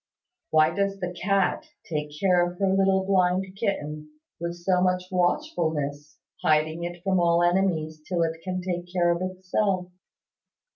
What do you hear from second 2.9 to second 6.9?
blind kitten with so much watchfulness, hiding